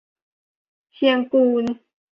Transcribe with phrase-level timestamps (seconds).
[0.93, 1.63] เชียงกูล